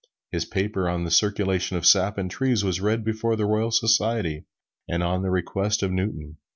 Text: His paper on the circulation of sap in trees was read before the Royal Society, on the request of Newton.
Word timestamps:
His 0.31 0.45
paper 0.45 0.89
on 0.89 1.03
the 1.03 1.11
circulation 1.11 1.77
of 1.77 1.85
sap 1.85 2.17
in 2.17 2.27
trees 2.27 2.63
was 2.63 2.81
read 2.81 3.03
before 3.03 3.35
the 3.35 3.45
Royal 3.45 3.69
Society, 3.69 4.45
on 4.89 5.21
the 5.21 5.29
request 5.29 5.83
of 5.83 5.91
Newton. 5.91 6.37